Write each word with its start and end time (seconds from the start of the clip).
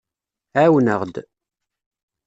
Ɛawen-aɣ-d. 0.61 1.15